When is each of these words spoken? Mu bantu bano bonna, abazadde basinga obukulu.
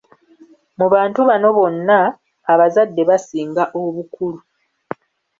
Mu 0.79 0.87
bantu 0.93 1.19
bano 1.29 1.47
bonna, 1.57 1.97
abazadde 2.51 3.01
basinga 3.09 3.63
obukulu. 3.81 4.39